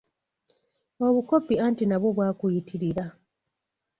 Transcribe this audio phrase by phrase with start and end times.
[1.07, 3.05] Obukopi anti nabwo bwakuyitirira.